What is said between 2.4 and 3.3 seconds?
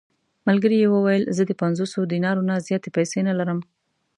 نه زیاتې پېسې